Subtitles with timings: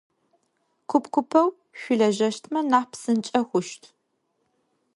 [0.89, 1.49] Куп-купэу
[1.79, 3.83] шъулэжьэщтмэ нахь псынкӏэ хъущт.